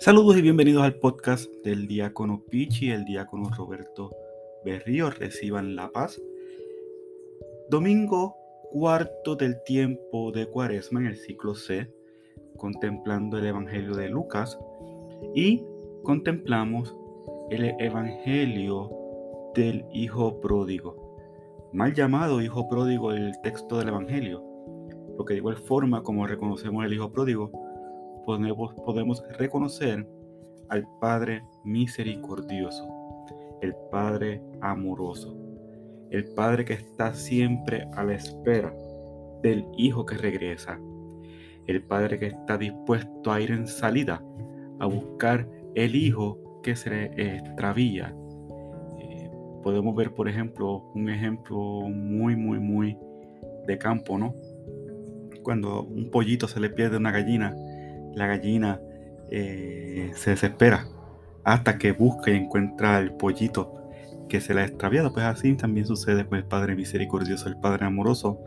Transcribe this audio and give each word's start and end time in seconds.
Saludos 0.00 0.38
y 0.38 0.40
bienvenidos 0.40 0.82
al 0.82 0.94
podcast 0.94 1.52
del 1.62 1.86
diácono 1.86 2.42
Pichi 2.48 2.86
y 2.86 2.90
el 2.90 3.04
diácono 3.04 3.50
Roberto 3.50 4.10
Berrío. 4.64 5.10
Reciban 5.10 5.76
la 5.76 5.92
paz. 5.92 6.18
Domingo 7.68 8.34
cuarto 8.72 9.36
del 9.36 9.62
tiempo 9.62 10.32
de 10.32 10.46
Cuaresma 10.46 11.00
en 11.00 11.06
el 11.08 11.16
ciclo 11.18 11.54
C, 11.54 11.92
contemplando 12.56 13.36
el 13.36 13.44
Evangelio 13.44 13.94
de 13.94 14.08
Lucas 14.08 14.58
y 15.34 15.62
contemplamos 16.02 16.96
el 17.50 17.74
Evangelio 17.78 18.90
del 19.54 19.84
Hijo 19.92 20.40
Pródigo. 20.40 21.18
Mal 21.74 21.92
llamado 21.92 22.40
Hijo 22.40 22.70
Pródigo 22.70 23.12
el 23.12 23.38
texto 23.42 23.76
del 23.76 23.88
Evangelio, 23.88 24.42
porque 25.18 25.34
de 25.34 25.40
igual 25.40 25.58
forma 25.58 26.02
como 26.02 26.26
reconocemos 26.26 26.86
el 26.86 26.94
Hijo 26.94 27.12
Pródigo, 27.12 27.52
podemos, 28.24 28.74
podemos 28.84 29.22
reconocer 29.38 30.06
al 30.68 30.86
Padre 31.00 31.42
misericordioso, 31.64 32.88
el 33.60 33.74
Padre 33.90 34.42
amoroso, 34.60 35.36
el 36.10 36.24
Padre 36.34 36.64
que 36.64 36.74
está 36.74 37.14
siempre 37.14 37.86
a 37.94 38.04
la 38.04 38.14
espera 38.14 38.74
del 39.42 39.64
Hijo 39.76 40.06
que 40.06 40.16
regresa, 40.16 40.78
el 41.66 41.82
Padre 41.82 42.18
que 42.18 42.26
está 42.28 42.56
dispuesto 42.58 43.32
a 43.32 43.40
ir 43.40 43.50
en 43.50 43.66
salida 43.66 44.22
a 44.80 44.86
buscar 44.86 45.46
el 45.74 45.94
Hijo 45.94 46.60
que 46.62 46.74
se 46.74 47.04
extravía. 47.16 48.14
Eh, 48.98 49.30
podemos 49.62 49.94
ver, 49.94 50.12
por 50.12 50.28
ejemplo, 50.28 50.90
un 50.94 51.08
ejemplo 51.08 51.58
muy, 51.88 52.36
muy, 52.36 52.58
muy 52.58 52.98
de 53.66 53.78
campo, 53.78 54.18
¿no? 54.18 54.34
Cuando 55.42 55.84
un 55.84 56.10
pollito 56.10 56.48
se 56.48 56.60
le 56.60 56.70
pierde 56.70 56.96
una 56.96 57.12
gallina, 57.12 57.54
la 58.14 58.26
gallina 58.26 58.80
eh, 59.30 60.12
se 60.14 60.30
desespera 60.30 60.86
hasta 61.44 61.78
que 61.78 61.92
busca 61.92 62.30
y 62.30 62.36
encuentra 62.36 62.98
el 62.98 63.12
pollito 63.12 63.80
que 64.28 64.40
se 64.40 64.54
le 64.54 64.62
ha 64.62 64.64
extraviado. 64.64 65.12
Pues 65.12 65.26
así 65.26 65.54
también 65.54 65.86
sucede 65.86 66.26
con 66.26 66.38
el 66.38 66.44
Padre 66.44 66.74
misericordioso, 66.74 67.48
el 67.48 67.56
Padre 67.56 67.86
amoroso, 67.86 68.38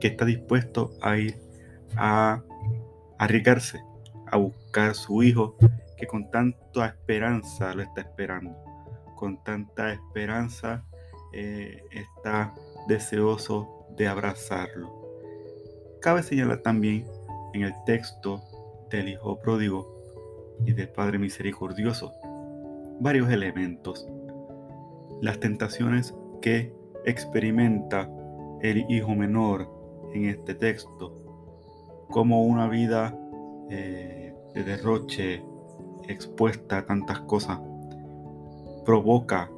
que 0.00 0.08
está 0.08 0.24
dispuesto 0.24 0.92
a 1.02 1.16
ir 1.18 1.36
a 1.96 2.42
arriesgarse, 3.18 3.80
a 4.26 4.36
buscar 4.36 4.94
su 4.94 5.22
hijo 5.22 5.56
que 5.96 6.06
con 6.06 6.30
tanta 6.30 6.86
esperanza 6.86 7.74
lo 7.74 7.82
está 7.82 8.02
esperando, 8.02 8.56
con 9.16 9.42
tanta 9.42 9.92
esperanza 9.92 10.84
eh, 11.32 11.82
está 11.90 12.54
deseoso 12.86 13.86
de 13.96 14.06
abrazarlo. 14.06 14.92
Cabe 16.00 16.22
señalar 16.22 16.58
también 16.58 17.04
en 17.52 17.62
el 17.62 17.74
texto 17.84 18.42
del 18.90 19.08
Hijo 19.08 19.38
pródigo 19.40 19.94
y 20.64 20.72
del 20.72 20.88
Padre 20.88 21.18
misericordioso. 21.18 22.12
Varios 23.00 23.30
elementos. 23.30 24.06
Las 25.20 25.40
tentaciones 25.40 26.14
que 26.40 26.72
experimenta 27.04 28.10
el 28.60 28.84
Hijo 28.88 29.14
menor 29.14 29.70
en 30.14 30.26
este 30.26 30.54
texto, 30.54 32.06
como 32.10 32.44
una 32.44 32.68
vida 32.68 33.16
eh, 33.70 34.34
de 34.54 34.64
derroche 34.64 35.42
expuesta 36.08 36.78
a 36.78 36.86
tantas 36.86 37.20
cosas, 37.20 37.60
provoca 38.84 39.50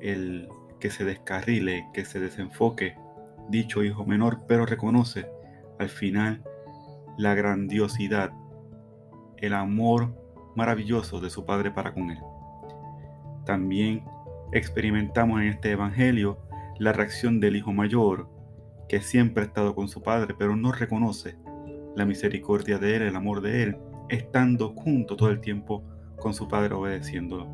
el 0.00 0.48
que 0.80 0.90
se 0.90 1.04
descarrile, 1.04 1.86
que 1.94 2.04
se 2.04 2.20
desenfoque 2.20 2.96
dicho 3.48 3.82
hijo 3.82 4.04
menor, 4.04 4.40
pero 4.46 4.66
reconoce 4.66 5.26
al 5.78 5.88
final 5.88 6.42
la 7.16 7.34
grandiosidad 7.34 8.32
el 9.38 9.54
amor 9.54 10.14
maravilloso 10.54 11.20
de 11.20 11.30
su 11.30 11.44
Padre 11.44 11.70
para 11.70 11.92
con 11.92 12.10
él. 12.10 12.18
También 13.44 14.04
experimentamos 14.52 15.40
en 15.40 15.48
este 15.48 15.72
Evangelio 15.72 16.38
la 16.78 16.92
reacción 16.92 17.40
del 17.40 17.56
Hijo 17.56 17.72
Mayor, 17.72 18.28
que 18.88 19.00
siempre 19.00 19.42
ha 19.42 19.46
estado 19.46 19.74
con 19.74 19.88
su 19.88 20.02
Padre, 20.02 20.34
pero 20.38 20.56
no 20.56 20.72
reconoce 20.72 21.36
la 21.94 22.04
misericordia 22.04 22.78
de 22.78 22.96
Él, 22.96 23.02
el 23.02 23.16
amor 23.16 23.40
de 23.40 23.62
Él, 23.62 23.76
estando 24.08 24.74
junto 24.74 25.16
todo 25.16 25.30
el 25.30 25.40
tiempo 25.40 25.82
con 26.18 26.34
su 26.34 26.48
Padre 26.48 26.74
obedeciéndolo. 26.74 27.48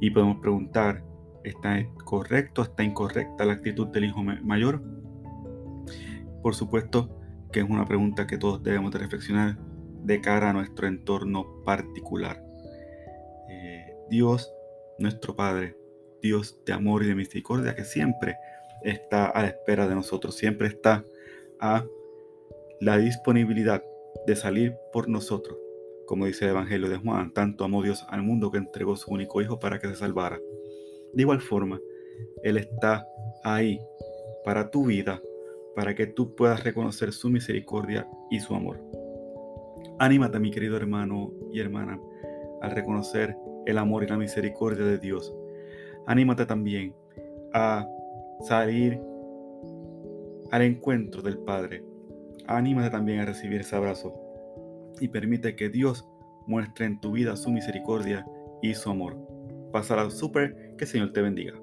Y 0.00 0.10
podemos 0.10 0.38
preguntar, 0.38 1.04
¿está 1.44 1.84
correcto, 2.04 2.62
está 2.62 2.82
incorrecta 2.82 3.44
la 3.44 3.54
actitud 3.54 3.88
del 3.88 4.04
Hijo 4.06 4.22
Mayor? 4.22 4.82
Por 6.42 6.54
supuesto 6.54 7.18
que 7.52 7.60
es 7.60 7.68
una 7.68 7.84
pregunta 7.84 8.26
que 8.26 8.38
todos 8.38 8.62
debemos 8.62 8.92
de 8.92 8.98
reflexionar 8.98 9.58
de 10.02 10.20
cara 10.20 10.50
a 10.50 10.52
nuestro 10.52 10.86
entorno 10.86 11.62
particular. 11.64 12.42
Eh, 13.48 13.94
Dios, 14.10 14.52
nuestro 14.98 15.36
Padre, 15.36 15.76
Dios 16.20 16.60
de 16.64 16.72
amor 16.72 17.02
y 17.02 17.08
de 17.08 17.14
misericordia, 17.14 17.74
que 17.74 17.84
siempre 17.84 18.36
está 18.82 19.26
a 19.26 19.42
la 19.42 19.48
espera 19.48 19.88
de 19.88 19.94
nosotros, 19.94 20.36
siempre 20.36 20.68
está 20.68 21.04
a 21.60 21.84
la 22.80 22.98
disponibilidad 22.98 23.82
de 24.26 24.36
salir 24.36 24.76
por 24.92 25.08
nosotros. 25.08 25.58
Como 26.06 26.26
dice 26.26 26.44
el 26.44 26.50
Evangelio 26.50 26.88
de 26.88 26.96
Juan, 26.96 27.32
tanto 27.32 27.64
amó 27.64 27.82
Dios 27.82 28.04
al 28.08 28.22
mundo 28.22 28.50
que 28.50 28.58
entregó 28.58 28.96
su 28.96 29.10
único 29.10 29.40
Hijo 29.40 29.58
para 29.58 29.78
que 29.78 29.88
se 29.88 29.96
salvara. 29.96 30.40
De 31.12 31.22
igual 31.22 31.40
forma, 31.40 31.80
Él 32.42 32.56
está 32.56 33.06
ahí 33.44 33.78
para 34.44 34.70
tu 34.70 34.86
vida, 34.86 35.22
para 35.74 35.94
que 35.94 36.06
tú 36.06 36.34
puedas 36.34 36.64
reconocer 36.64 37.12
su 37.12 37.30
misericordia 37.30 38.06
y 38.30 38.40
su 38.40 38.54
amor. 38.54 39.01
Anímate, 39.98 40.38
mi 40.38 40.50
querido 40.50 40.76
hermano 40.76 41.32
y 41.52 41.60
hermana, 41.60 42.00
al 42.60 42.70
reconocer 42.72 43.36
el 43.66 43.78
amor 43.78 44.04
y 44.04 44.08
la 44.08 44.16
misericordia 44.16 44.84
de 44.84 44.98
Dios. 44.98 45.34
Anímate 46.06 46.46
también 46.46 46.94
a 47.52 47.86
salir 48.40 49.00
al 50.50 50.62
encuentro 50.62 51.22
del 51.22 51.38
Padre. 51.38 51.84
Anímate 52.46 52.90
también 52.90 53.20
a 53.20 53.26
recibir 53.26 53.60
ese 53.60 53.76
abrazo 53.76 54.12
y 55.00 55.08
permite 55.08 55.54
que 55.56 55.68
Dios 55.68 56.08
muestre 56.46 56.86
en 56.86 57.00
tu 57.00 57.12
vida 57.12 57.36
su 57.36 57.50
misericordia 57.50 58.26
y 58.60 58.74
su 58.74 58.90
amor. 58.90 59.16
Pásala 59.72 60.10
súper, 60.10 60.74
que 60.76 60.84
el 60.84 60.90
Señor 60.90 61.12
te 61.12 61.22
bendiga. 61.22 61.61